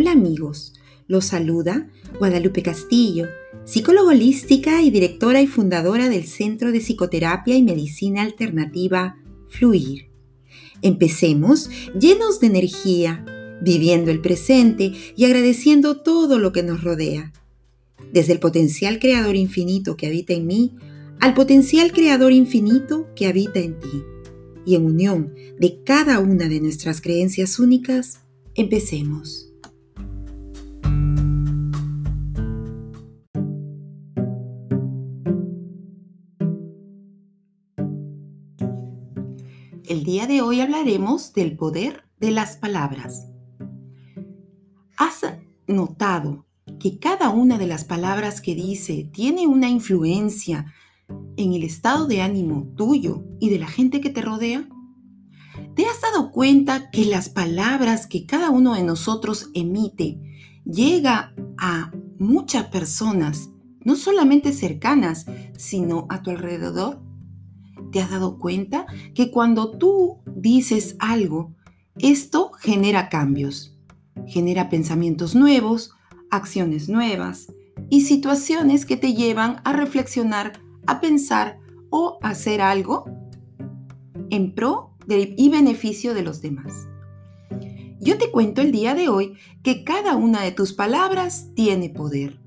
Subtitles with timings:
[0.00, 0.72] Hola amigos,
[1.08, 3.26] los saluda Guadalupe Castillo,
[3.66, 9.18] psicóloga holística y directora y fundadora del Centro de Psicoterapia y Medicina Alternativa
[9.50, 10.06] Fluir.
[10.80, 11.68] Empecemos
[12.00, 13.26] llenos de energía,
[13.60, 17.34] viviendo el presente y agradeciendo todo lo que nos rodea.
[18.10, 20.76] Desde el potencial creador infinito que habita en mí
[21.20, 24.02] al potencial creador infinito que habita en ti.
[24.64, 28.20] Y en unión de cada una de nuestras creencias únicas,
[28.54, 29.49] empecemos.
[39.90, 43.26] El día de hoy hablaremos del poder de las palabras.
[44.96, 45.22] ¿Has
[45.66, 46.46] notado
[46.78, 50.72] que cada una de las palabras que dice tiene una influencia
[51.36, 54.68] en el estado de ánimo tuyo y de la gente que te rodea?
[55.74, 60.20] ¿Te has dado cuenta que las palabras que cada uno de nosotros emite
[60.64, 63.50] llega a muchas personas,
[63.84, 65.26] no solamente cercanas,
[65.58, 67.09] sino a tu alrededor?
[67.90, 71.54] ¿Te has dado cuenta que cuando tú dices algo,
[71.98, 73.76] esto genera cambios?
[74.26, 75.92] Genera pensamientos nuevos,
[76.30, 77.52] acciones nuevas
[77.88, 81.58] y situaciones que te llevan a reflexionar, a pensar
[81.90, 83.04] o hacer algo
[84.30, 86.86] en pro y beneficio de los demás.
[88.00, 92.40] Yo te cuento el día de hoy que cada una de tus palabras tiene poder.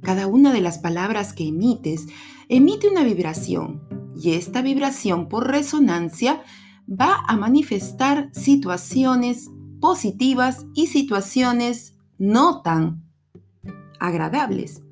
[0.00, 2.06] Cada una de las palabras que emites
[2.48, 3.87] emite una vibración
[4.20, 6.42] y esta vibración por resonancia
[6.88, 13.04] va a manifestar situaciones positivas y situaciones no tan
[14.00, 14.82] agradables.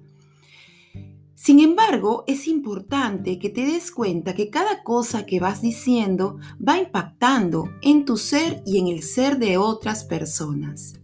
[1.34, 6.78] Sin embargo, es importante que te des cuenta que cada cosa que vas diciendo va
[6.78, 10.94] impactando en tu ser y en el ser de otras personas.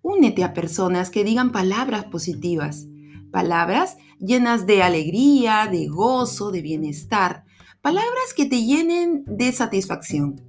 [0.00, 2.86] Únete a personas que digan palabras positivas,
[3.30, 7.44] palabras llenas de alegría, de gozo, de bienestar,
[7.82, 10.40] Palabras que te llenen de satisfacción.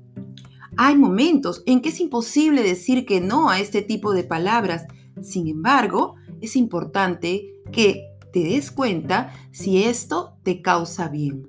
[0.78, 4.88] Hay momentos en que es imposible decir que no a este tipo de palabras.
[5.22, 11.48] Sin embargo, es importante que te des cuenta si esto te causa bien.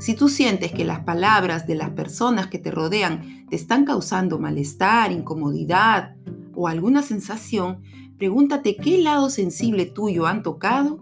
[0.00, 4.40] Si tú sientes que las palabras de las personas que te rodean te están causando
[4.40, 6.16] malestar, incomodidad
[6.52, 7.80] o alguna sensación,
[8.18, 10.98] pregúntate qué lado sensible tuyo han tocado,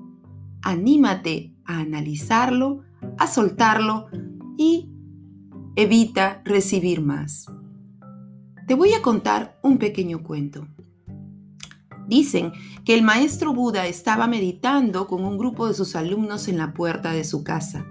[0.61, 2.83] anímate a analizarlo,
[3.19, 4.07] a soltarlo
[4.57, 4.91] y
[5.77, 7.47] evita recibir más.
[8.67, 10.67] Te voy a contar un pequeño cuento.
[12.07, 12.53] Dicen
[12.85, 17.13] que el maestro Buda estaba meditando con un grupo de sus alumnos en la puerta
[17.13, 17.87] de su casa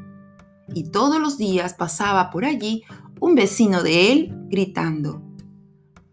[0.74, 2.84] y todos los días pasaba por allí
[3.20, 5.22] un vecino de él gritando,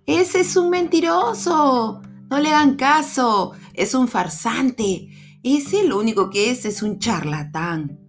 [0.06, 2.00] Ese es un mentiroso,
[2.31, 5.09] no le hagan caso, es un farsante,
[5.43, 8.00] ese lo único que es es un charlatán.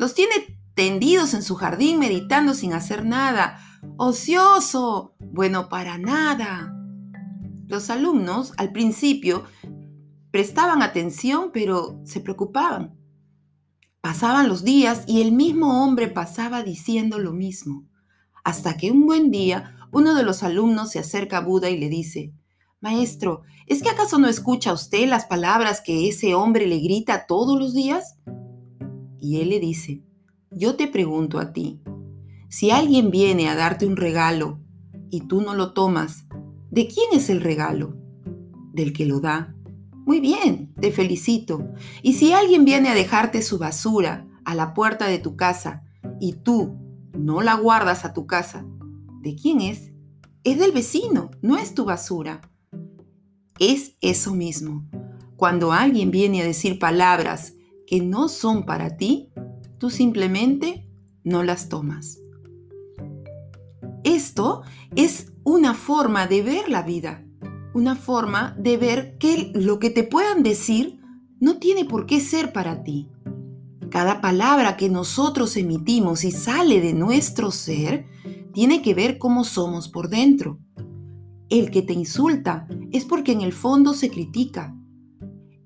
[0.00, 0.32] Los tiene
[0.72, 3.58] tendidos en su jardín meditando sin hacer nada.
[3.98, 5.14] Ocioso.
[5.18, 6.74] Bueno, para nada.
[7.66, 9.44] Los alumnos al principio
[10.30, 12.98] prestaban atención, pero se preocupaban.
[14.00, 17.86] Pasaban los días y el mismo hombre pasaba diciendo lo mismo,
[18.42, 21.90] hasta que un buen día uno de los alumnos se acerca a Buda y le
[21.90, 22.32] dice,
[22.80, 27.60] Maestro, ¿es que acaso no escucha usted las palabras que ese hombre le grita todos
[27.60, 28.16] los días?
[29.20, 30.02] Y él le dice,
[30.50, 31.80] yo te pregunto a ti,
[32.48, 34.60] si alguien viene a darte un regalo
[35.10, 36.26] y tú no lo tomas,
[36.70, 37.96] ¿de quién es el regalo?
[38.72, 39.54] Del que lo da.
[40.06, 41.68] Muy bien, te felicito.
[42.02, 45.84] Y si alguien viene a dejarte su basura a la puerta de tu casa
[46.20, 46.76] y tú
[47.16, 48.66] no la guardas a tu casa,
[49.22, 49.92] ¿de quién es?
[50.42, 52.40] Es del vecino, no es tu basura.
[53.58, 54.88] Es eso mismo.
[55.36, 57.54] Cuando alguien viene a decir palabras
[57.90, 59.30] que no son para ti,
[59.78, 60.88] tú simplemente
[61.24, 62.20] no las tomas.
[64.04, 64.62] Esto
[64.94, 67.26] es una forma de ver la vida,
[67.74, 71.00] una forma de ver que lo que te puedan decir
[71.40, 73.10] no tiene por qué ser para ti.
[73.90, 78.06] Cada palabra que nosotros emitimos y sale de nuestro ser
[78.54, 80.60] tiene que ver cómo somos por dentro.
[81.48, 84.76] El que te insulta es porque en el fondo se critica.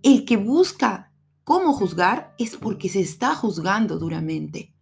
[0.02, 1.03] El que busca
[1.44, 4.74] cómo juzgar es porque se está juzgando duramente.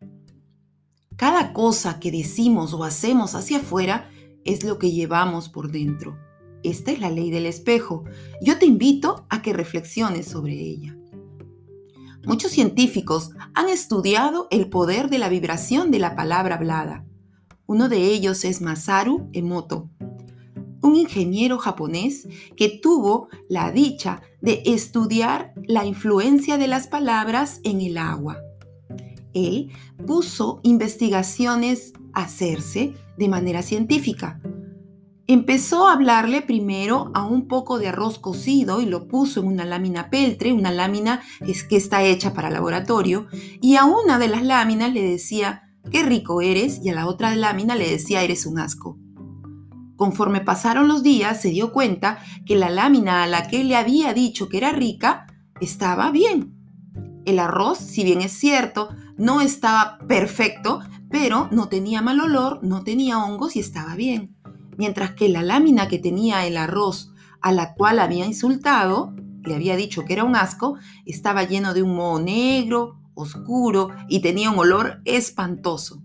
[1.17, 4.11] Cada cosa que decimos o hacemos hacia afuera
[4.45, 6.19] es lo que llevamos por dentro.
[6.63, 8.05] Esta es la ley del espejo.
[8.41, 10.97] Yo te invito a que reflexiones sobre ella.
[12.25, 17.05] Muchos científicos han estudiado el poder de la vibración de la palabra hablada.
[17.67, 19.91] Uno de ellos es Masaru Emoto.
[20.83, 27.81] Un ingeniero japonés que tuvo la dicha de estudiar la influencia de las palabras en
[27.81, 28.39] el agua.
[29.33, 29.71] Él
[30.07, 34.41] puso investigaciones a hacerse de manera científica.
[35.29, 39.65] Empezó a hablarle primero a un poco de arroz cocido y lo puso en una
[39.65, 41.23] lámina peltre, una lámina
[41.69, 43.29] que está hecha para laboratorio,
[43.61, 47.35] y a una de las láminas le decía, qué rico eres, y a la otra
[47.37, 48.99] lámina le decía, eres un asco.
[50.03, 54.13] Conforme pasaron los días, se dio cuenta que la lámina a la que le había
[54.13, 55.29] dicho que era rica
[55.61, 56.57] estaba bien.
[57.25, 62.83] El arroz, si bien es cierto, no estaba perfecto, pero no tenía mal olor, no
[62.83, 64.37] tenía hongos y estaba bien.
[64.77, 69.15] Mientras que la lámina que tenía el arroz a la cual había insultado,
[69.45, 74.19] le había dicho que era un asco, estaba lleno de un moho negro, oscuro y
[74.21, 76.03] tenía un olor espantoso.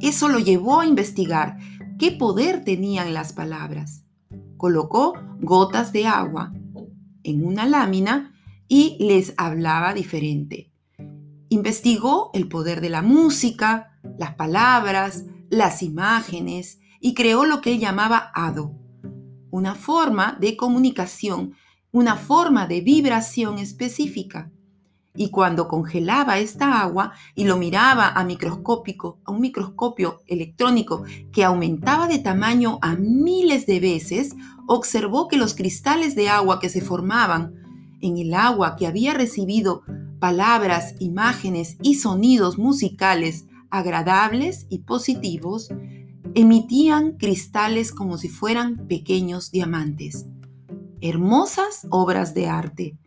[0.00, 1.56] Eso lo llevó a investigar
[1.98, 4.04] qué poder tenían las palabras.
[4.56, 6.52] Colocó gotas de agua
[7.22, 8.34] en una lámina
[8.68, 10.70] y les hablaba diferente.
[11.48, 17.80] Investigó el poder de la música, las palabras, las imágenes y creó lo que él
[17.80, 18.74] llamaba ADO,
[19.50, 21.54] una forma de comunicación,
[21.92, 24.50] una forma de vibración específica
[25.16, 31.44] y cuando congelaba esta agua y lo miraba a microscópico, a un microscopio electrónico que
[31.44, 34.34] aumentaba de tamaño a miles de veces,
[34.66, 37.54] observó que los cristales de agua que se formaban
[38.00, 39.82] en el agua que había recibido
[40.18, 45.68] palabras, imágenes y sonidos musicales agradables y positivos,
[46.34, 50.26] emitían cristales como si fueran pequeños diamantes.
[51.00, 52.98] Hermosas obras de arte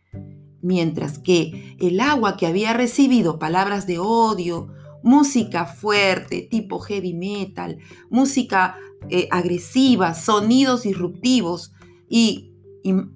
[0.61, 4.69] mientras que el agua que había recibido palabras de odio,
[5.03, 7.77] música fuerte, tipo heavy metal,
[8.09, 8.77] música
[9.09, 11.73] eh, agresiva, sonidos disruptivos
[12.09, 12.53] y,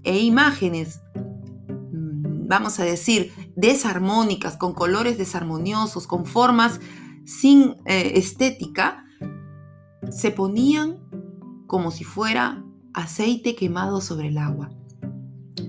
[0.04, 6.80] e imágenes, mm, vamos a decir, desarmónicas, con colores desarmoniosos, con formas
[7.26, 9.06] sin eh, estética,
[10.10, 11.00] se ponían
[11.68, 14.72] como si fuera aceite quemado sobre el agua.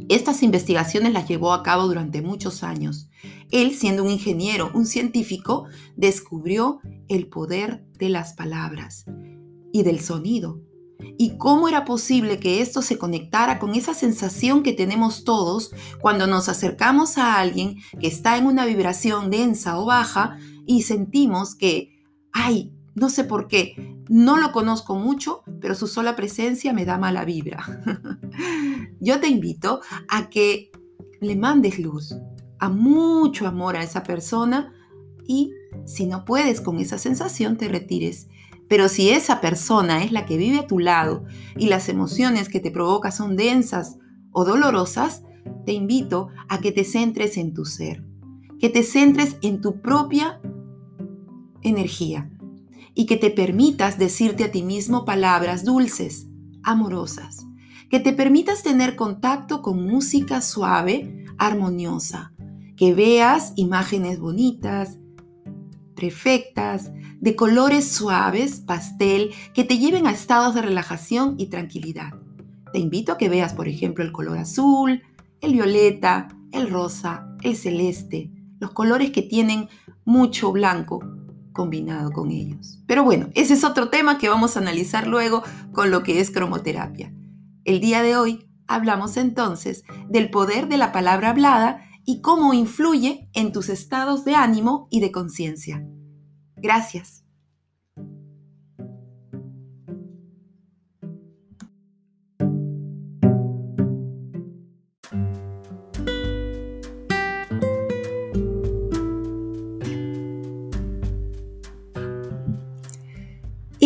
[0.09, 3.09] Estas investigaciones las llevó a cabo durante muchos años.
[3.51, 5.67] Él, siendo un ingeniero, un científico,
[5.97, 9.05] descubrió el poder de las palabras
[9.73, 10.61] y del sonido.
[11.19, 16.27] Y cómo era posible que esto se conectara con esa sensación que tenemos todos cuando
[16.27, 22.05] nos acercamos a alguien que está en una vibración densa o baja y sentimos que,
[22.33, 23.75] ay, no sé por qué,
[24.09, 27.65] no lo conozco mucho, pero su sola presencia me da mala vibra.
[29.01, 30.71] Yo te invito a que
[31.21, 32.15] le mandes luz,
[32.59, 34.73] a mucho amor a esa persona
[35.27, 35.53] y
[35.87, 38.29] si no puedes con esa sensación, te retires.
[38.69, 41.25] Pero si esa persona es la que vive a tu lado
[41.57, 43.99] y las emociones que te provoca son densas
[44.31, 45.23] o dolorosas,
[45.67, 48.05] te invito a que te centres en tu ser,
[48.59, 50.41] que te centres en tu propia
[51.63, 52.31] energía,
[52.95, 56.27] y que te permitas decirte a ti mismo palabras dulces,
[56.63, 57.47] amorosas,
[57.91, 62.33] que te permitas tener contacto con música suave, armoniosa,
[62.77, 64.99] que veas imágenes bonitas,
[65.95, 66.91] perfectas,
[67.21, 72.15] de colores suaves, pastel, que te lleven a estados de relajación y tranquilidad.
[72.73, 75.03] Te invito a que veas, por ejemplo, el color azul,
[75.41, 79.69] el violeta, el rosa, el celeste, los colores que tienen
[80.05, 81.01] mucho blanco,
[81.53, 82.83] combinado con ellos.
[82.87, 85.43] Pero bueno, ese es otro tema que vamos a analizar luego
[85.73, 87.13] con lo que es cromoterapia.
[87.65, 93.29] El día de hoy hablamos entonces del poder de la palabra hablada y cómo influye
[93.33, 95.87] en tus estados de ánimo y de conciencia.
[96.57, 97.22] Gracias.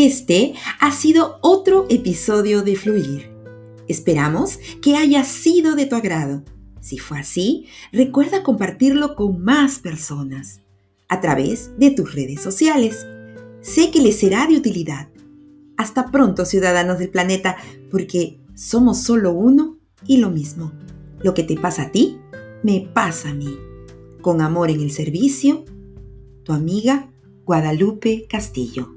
[0.06, 3.28] Este ha sido otro episodio de Fluir.
[3.88, 6.44] Esperamos que haya sido de tu agrado.
[6.80, 10.60] Si fue así, recuerda compartirlo con más personas
[11.08, 13.04] a través de tus redes sociales.
[13.62, 15.08] Sé que les será de utilidad.
[15.76, 17.56] Hasta pronto, ciudadanos del planeta,
[17.90, 20.70] porque somos solo uno y lo mismo.
[21.20, 22.16] Lo que te pasa a ti,
[22.62, 23.58] me pasa a mí.
[24.20, 25.64] Con amor en el servicio,
[26.44, 27.10] tu amiga
[27.44, 28.96] Guadalupe Castillo.